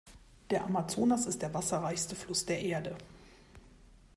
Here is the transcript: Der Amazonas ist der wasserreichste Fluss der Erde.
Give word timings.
Der 0.49 0.65
Amazonas 0.65 1.27
ist 1.27 1.43
der 1.43 1.53
wasserreichste 1.53 2.15
Fluss 2.15 2.43
der 2.47 2.59
Erde. 2.59 2.97